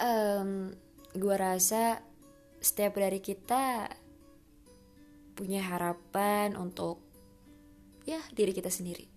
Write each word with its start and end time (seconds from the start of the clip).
um, 0.00 0.72
gue 1.14 1.36
rasa 1.36 2.00
setiap 2.60 2.96
dari 2.96 3.20
kita 3.20 3.88
punya 5.36 5.64
harapan 5.64 6.56
untuk 6.56 7.00
ya 8.04 8.20
diri 8.34 8.52
kita 8.52 8.68
sendiri. 8.68 9.08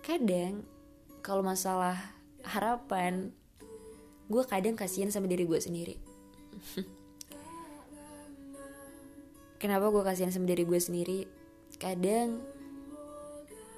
Kadang 0.00 0.64
kalau 1.20 1.44
masalah 1.44 2.16
harapan, 2.44 3.32
gue 4.32 4.42
kadang 4.48 4.76
kasihan 4.76 5.12
sama 5.12 5.28
diri 5.28 5.44
gue 5.44 5.60
sendiri. 5.60 5.96
Kenapa 9.60 9.92
gue 9.92 10.00
kasihan 10.00 10.32
sama 10.32 10.48
diri 10.48 10.64
gue 10.64 10.80
sendiri? 10.80 11.28
Kadang 11.76 12.40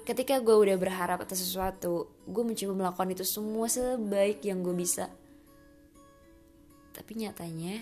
ketika 0.03 0.39
gue 0.39 0.55
udah 0.55 0.75
berharap 0.75 1.23
atas 1.23 1.43
sesuatu, 1.43 2.11
gue 2.27 2.43
mencoba 2.43 2.73
melakukan 2.75 3.09
itu 3.15 3.25
semua 3.27 3.67
sebaik 3.71 4.43
yang 4.43 4.63
gue 4.63 4.75
bisa. 4.75 5.07
Tapi 6.93 7.11
nyatanya, 7.17 7.81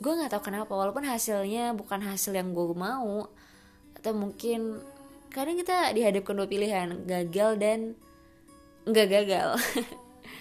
gue 0.00 0.12
nggak 0.12 0.32
tahu 0.32 0.42
kenapa. 0.48 0.72
Walaupun 0.72 1.04
hasilnya 1.04 1.76
bukan 1.76 2.00
hasil 2.02 2.32
yang 2.32 2.54
gue 2.54 2.72
mau 2.72 3.28
atau 3.98 4.12
mungkin 4.16 4.82
kadang 5.30 5.60
kita 5.60 5.94
dihadapkan 5.94 6.34
dua 6.34 6.48
pilihan 6.48 7.04
gagal 7.04 7.50
dan 7.60 7.78
nggak 8.88 9.08
gagal. 9.10 9.48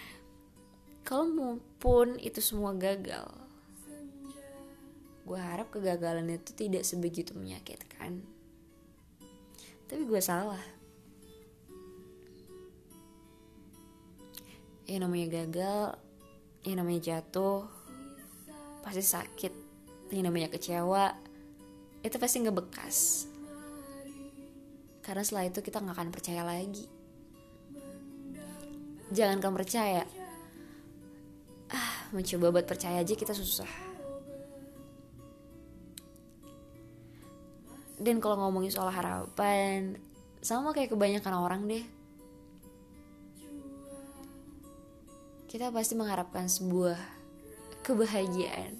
Kalau 1.07 1.27
maupun 1.27 2.15
itu 2.23 2.39
semua 2.39 2.71
gagal 2.71 3.41
gue 5.31 5.39
harap 5.39 5.69
kegagalan 5.71 6.27
itu 6.33 6.51
tidak 6.51 6.83
sebegitu 6.83 7.31
menyakitkan 7.37 8.19
tapi 9.91 10.07
gue 10.07 10.21
salah. 10.23 10.63
Yang 14.87 14.99
namanya 15.03 15.27
gagal 15.27 15.99
yang 16.63 16.79
namanya 16.79 17.01
jatuh 17.03 17.67
pasti 18.87 19.03
sakit. 19.03 19.53
Yang 20.15 20.23
namanya 20.31 20.47
kecewa 20.47 21.11
itu 22.01 22.15
pasti 22.17 22.39
ngebekas 22.39 23.27
karena 25.01 25.21
setelah 25.21 25.49
itu 25.49 25.59
kita 25.59 25.83
nggak 25.83 25.95
akan 25.97 26.09
percaya 26.09 26.41
lagi. 26.47 26.87
Jangan 29.11 29.43
kamu 29.43 29.55
percaya. 29.59 30.07
Ah 31.67 32.07
mencoba 32.15 32.51
buat 32.51 32.67
percaya 32.67 33.03
aja 33.03 33.15
kita 33.15 33.31
susah 33.31 33.90
dan 38.01 38.17
kalau 38.17 38.41
ngomongin 38.41 38.73
soal 38.73 38.89
harapan 38.89 40.01
sama 40.41 40.73
kayak 40.73 40.89
kebanyakan 40.89 41.37
orang 41.37 41.69
deh 41.69 41.85
kita 45.51 45.67
pasti 45.67 45.99
mengharapkan 45.99 46.47
sebuah 46.47 46.95
kebahagiaan. 47.83 48.79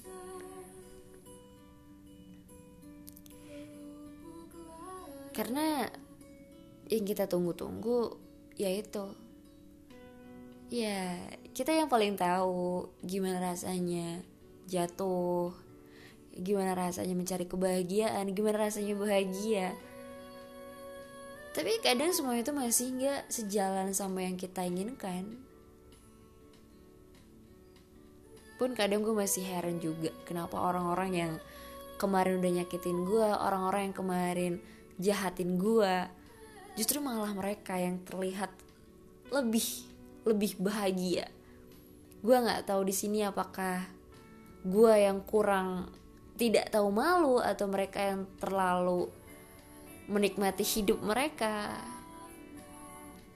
Karena 5.36 5.84
yang 6.88 7.04
kita 7.04 7.28
tunggu-tunggu 7.28 8.16
yaitu 8.56 9.12
ya 10.72 11.20
kita 11.52 11.76
yang 11.76 11.92
paling 11.92 12.16
tahu 12.16 12.88
gimana 13.04 13.52
rasanya 13.52 14.24
jatuh 14.64 15.52
gimana 16.32 16.72
rasanya 16.72 17.12
mencari 17.12 17.44
kebahagiaan 17.44 18.32
gimana 18.32 18.68
rasanya 18.68 18.96
bahagia. 18.96 19.76
Tapi 21.52 21.84
kadang 21.84 22.16
semua 22.16 22.40
itu 22.40 22.48
masih 22.56 22.96
nggak 22.96 23.28
sejalan 23.28 23.92
sama 23.92 24.24
yang 24.24 24.40
kita 24.40 24.64
inginkan. 24.64 25.36
Pun 28.56 28.72
kadang 28.72 29.04
gue 29.04 29.12
masih 29.12 29.44
heran 29.44 29.76
juga 29.76 30.08
kenapa 30.24 30.56
orang-orang 30.56 31.12
yang 31.12 31.32
kemarin 32.00 32.40
udah 32.40 32.52
nyakitin 32.62 32.98
gue 33.04 33.28
orang-orang 33.28 33.90
yang 33.90 33.96
kemarin 33.96 34.52
jahatin 34.96 35.60
gue 35.60 35.94
justru 36.78 37.04
malah 37.04 37.30
mereka 37.36 37.76
yang 37.76 38.00
terlihat 38.00 38.48
lebih 39.28 39.66
lebih 40.24 40.56
bahagia. 40.56 41.28
Gue 42.24 42.36
nggak 42.38 42.64
tahu 42.64 42.88
di 42.88 42.94
sini 42.94 43.26
apakah 43.26 43.82
gue 44.62 44.94
yang 44.94 45.20
kurang 45.26 45.90
tidak 46.36 46.72
tahu 46.72 46.88
malu 46.88 47.38
atau 47.38 47.68
mereka 47.68 48.00
yang 48.00 48.24
terlalu 48.40 49.08
menikmati 50.08 50.64
hidup 50.64 50.98
mereka. 51.04 51.76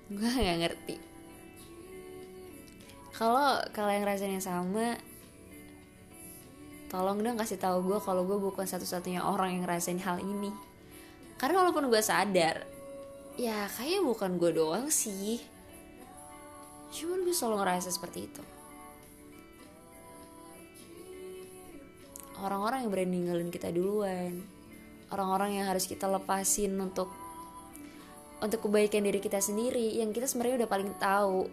Gue 0.09 0.27
nggak 0.27 0.59
ngerti. 0.62 0.97
Kalau 3.17 3.57
kalian 3.73 4.05
rasanya 4.05 4.41
sama 4.45 4.97
tolong 6.87 7.19
dong 7.19 7.41
kasih 7.41 7.59
tahu 7.59 7.83
gue 7.83 7.99
kalau 7.99 8.23
gue 8.23 8.39
bukan 8.39 8.69
satu-satunya 8.69 9.25
orang 9.25 9.57
yang 9.57 9.63
ngerasain 9.65 10.01
hal 10.01 10.21
ini. 10.21 10.53
Karena 11.37 11.65
walaupun 11.65 11.89
gue 11.93 12.01
sadar 12.01 12.65
ya 13.37 13.69
kayaknya 13.77 14.01
bukan 14.05 14.31
gue 14.41 14.51
doang 14.57 14.89
sih. 14.89 15.41
Cuman 16.93 17.25
gue 17.25 17.34
selalu 17.34 17.61
ngerasa 17.61 17.93
seperti 17.93 18.31
itu 18.31 18.43
orang-orang 22.42 22.84
yang 22.84 22.91
berani 22.92 23.10
ninggalin 23.16 23.50
kita 23.52 23.72
duluan. 23.72 24.44
Orang-orang 25.08 25.60
yang 25.62 25.66
harus 25.70 25.86
kita 25.86 26.10
lepasin 26.10 26.74
untuk 26.82 27.08
untuk 28.42 28.69
kebaikan 28.69 29.06
diri 29.06 29.22
kita 29.22 29.38
sendiri. 29.38 29.97
Yang 29.97 30.20
kita 30.20 30.26
sebenarnya 30.28 30.66
udah 30.66 30.70
paling 30.70 30.91
tahu. 30.98 31.48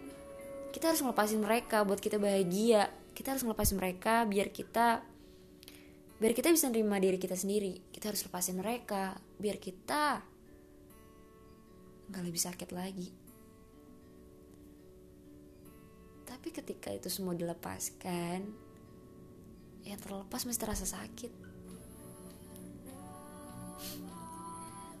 Kita 0.74 0.90
harus 0.90 1.00
ngelepasin 1.00 1.40
mereka 1.40 1.86
buat 1.86 2.02
kita 2.02 2.18
bahagia. 2.18 2.90
Kita 3.14 3.32
harus 3.32 3.46
ngelepasin 3.46 3.78
mereka 3.78 4.26
biar 4.26 4.50
kita 4.50 5.06
biar 6.14 6.32
kita 6.34 6.50
bisa 6.50 6.66
nerima 6.70 6.98
diri 6.98 7.16
kita 7.16 7.38
sendiri. 7.38 7.78
Kita 7.94 8.10
harus 8.10 8.26
lepasin 8.26 8.58
mereka 8.58 9.14
biar 9.38 9.62
kita 9.62 10.24
nggak 12.10 12.24
lebih 12.26 12.42
sakit 12.42 12.70
lagi. 12.74 13.08
Tapi 16.24 16.48
ketika 16.50 16.90
itu 16.90 17.06
semua 17.06 17.32
dilepaskan 17.38 18.63
yang 19.84 20.00
terlepas 20.00 20.48
mesti 20.48 20.60
terasa 20.60 20.88
sakit. 20.88 21.32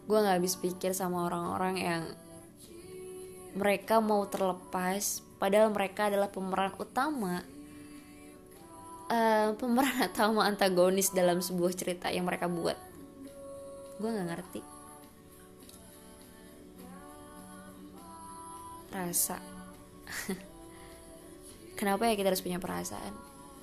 Gue 0.04 0.18
nggak 0.20 0.36
habis 0.36 0.60
pikir 0.60 0.92
sama 0.92 1.24
orang-orang 1.24 1.74
yang 1.80 2.02
mereka 3.56 4.04
mau 4.04 4.28
terlepas 4.28 5.24
padahal 5.40 5.72
mereka 5.72 6.12
adalah 6.12 6.28
pemeran 6.28 6.76
utama. 6.76 7.40
Uh, 9.04 9.52
pemeran 9.60 10.00
atau 10.12 10.36
antagonis 10.40 11.12
dalam 11.12 11.40
sebuah 11.40 11.72
cerita 11.72 12.12
yang 12.12 12.28
mereka 12.28 12.48
buat. 12.48 12.76
Gue 13.96 14.10
nggak 14.12 14.28
ngerti. 14.28 14.60
Rasa. 18.92 19.40
Kenapa 21.78 22.06
ya 22.06 22.14
kita 22.14 22.28
harus 22.30 22.44
punya 22.44 22.60
perasaan? 22.60 23.12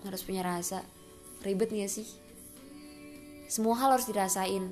Harus 0.02 0.26
punya 0.26 0.42
rasa 0.42 0.82
ribet 1.42 1.70
gak 1.74 1.92
sih? 1.92 2.08
Semua 3.52 3.76
hal 3.82 3.98
harus 3.98 4.08
dirasain. 4.08 4.72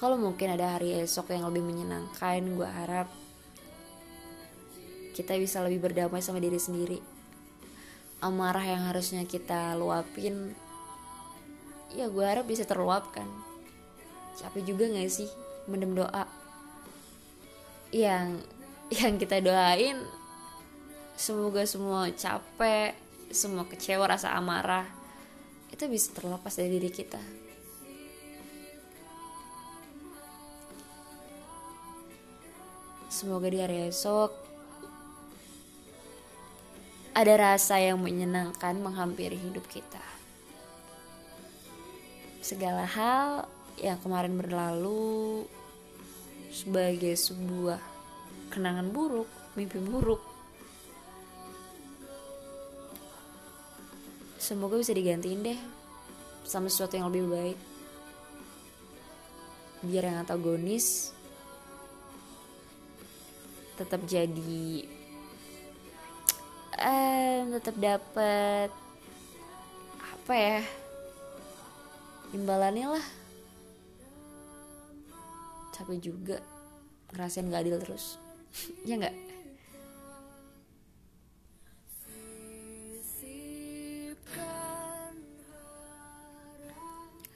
Kalau 0.00 0.16
mungkin 0.16 0.56
ada 0.56 0.80
hari 0.80 0.96
esok 0.96 1.28
yang 1.36 1.44
lebih 1.52 1.60
menyenangkan 1.60 2.40
gue 2.56 2.64
harap 2.64 3.08
kita 5.12 5.36
bisa 5.36 5.60
lebih 5.60 5.84
berdamai 5.84 6.24
sama 6.24 6.40
diri 6.40 6.56
sendiri. 6.56 6.96
Amarah 8.24 8.64
yang 8.64 8.88
harusnya 8.88 9.28
kita 9.28 9.76
luapin 9.76 10.56
ya 11.92 12.08
gue 12.08 12.24
harap 12.24 12.48
bisa 12.48 12.64
terluapkan. 12.64 13.28
Capek 14.40 14.72
juga 14.72 14.88
gak 14.88 15.12
sih 15.12 15.28
mendem 15.68 15.92
doa? 15.92 16.24
Yang 17.92 18.40
yang 18.90 19.16
kita 19.16 19.38
doain 19.38 19.98
semoga 21.14 21.62
semua 21.66 22.10
capek 22.10 22.94
semua 23.30 23.66
kecewa 23.66 24.10
rasa 24.10 24.34
amarah 24.34 24.86
itu 25.70 25.86
bisa 25.86 26.10
terlepas 26.10 26.50
dari 26.58 26.76
diri 26.78 26.90
kita 26.90 27.22
semoga 33.06 33.46
di 33.46 33.58
hari 33.62 33.90
esok 33.90 34.50
ada 37.10 37.34
rasa 37.36 37.76
yang 37.82 37.98
menyenangkan 37.98 38.78
menghampiri 38.78 39.34
hidup 39.34 39.66
kita. 39.66 40.00
Segala 42.40 42.86
hal 42.86 43.44
yang 43.82 43.98
kemarin 44.00 44.38
berlalu 44.38 45.44
sebagai 46.48 47.12
sebuah 47.18 47.82
kenangan 48.50 48.90
buruk, 48.90 49.30
mimpi 49.54 49.78
buruk. 49.78 50.20
Semoga 54.36 54.76
bisa 54.76 54.90
digantiin 54.90 55.46
deh 55.46 55.60
sama 56.44 56.66
sesuatu 56.66 56.98
yang 56.98 57.08
lebih 57.08 57.30
baik. 57.30 57.58
biar 59.80 60.12
yang 60.12 60.20
antagonis 60.20 61.16
tetap 63.80 64.04
jadi 64.04 64.84
eh 66.76 67.48
tetap 67.56 67.76
dapat 67.80 68.68
apa 69.96 70.34
ya 70.36 70.60
imbalannya 72.36 72.92
lah 72.92 73.06
capek 75.72 76.12
juga 76.12 76.36
ngerasain 77.16 77.48
gak 77.48 77.64
adil 77.64 77.80
terus 77.80 78.20
ya 78.84 78.94
nggak? 78.98 79.16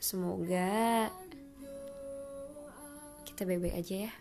Semoga 0.04 1.08
kita 3.24 3.42
baik-baik 3.48 3.74
aja 3.80 3.96
ya 4.06 4.12